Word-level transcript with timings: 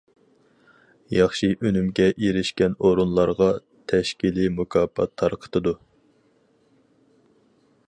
ياخشى 1.15 1.49
ئۈنۈمگە 1.67 2.07
ئېرىشكەن 2.23 2.73
ئورۇنلارغا 2.87 3.51
تەشكىلىي 3.93 4.51
مۇكاپات 4.57 5.15
تارقىتىدۇ. 5.23 5.77